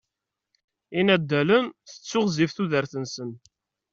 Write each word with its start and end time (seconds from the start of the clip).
Inaddalen, 0.99 1.65
tettiɣzif 1.89 2.51
tudert-nsen. 2.53 3.31